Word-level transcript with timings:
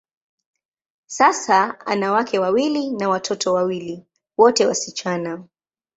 Sasa, 1.07 1.79
ana 1.85 2.11
wake 2.11 2.39
wawili 2.39 2.89
na 2.91 3.09
watoto 3.09 3.53
wawili, 3.53 4.05
wote 4.37 4.65
wasichana. 4.65 5.43